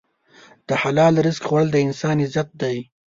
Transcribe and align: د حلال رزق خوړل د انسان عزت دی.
د 0.67 0.69
حلال 0.81 1.13
رزق 1.25 1.43
خوړل 1.47 1.67
د 1.71 1.77
انسان 1.87 2.15
عزت 2.25 2.49
دی. 2.61 2.77